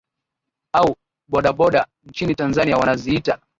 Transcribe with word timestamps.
au 0.73 0.95
boda 1.27 1.53
boda 1.53 1.87
nchini 2.03 2.35
tanzania 2.35 2.77
wanaziita 2.77 3.39